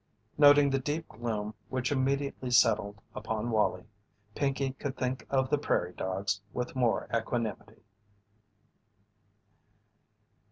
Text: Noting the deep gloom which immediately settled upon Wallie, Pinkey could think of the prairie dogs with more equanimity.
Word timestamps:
Noting 0.35 0.71
the 0.71 0.79
deep 0.79 1.07
gloom 1.09 1.53
which 1.69 1.91
immediately 1.91 2.49
settled 2.49 2.99
upon 3.13 3.51
Wallie, 3.51 3.85
Pinkey 4.33 4.71
could 4.79 4.97
think 4.97 5.27
of 5.29 5.51
the 5.51 5.59
prairie 5.59 5.93
dogs 5.93 6.41
with 6.53 6.75
more 6.75 7.07
equanimity. 7.13 7.83